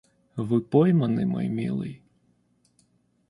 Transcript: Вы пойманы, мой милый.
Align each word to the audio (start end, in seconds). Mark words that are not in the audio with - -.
Вы 0.47 0.61
пойманы, 0.61 1.27
мой 1.27 1.47
милый. 1.57 1.93